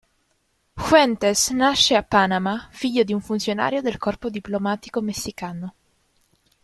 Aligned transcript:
Fuentes 0.77 1.51
nasce 1.51 1.93
a 1.95 2.01
Panama, 2.01 2.67
figlio 2.71 3.03
di 3.03 3.13
un 3.13 3.21
funzionario 3.21 3.83
del 3.83 3.99
corpo 3.99 4.31
diplomatico 4.31 4.99
messicano. 4.99 5.75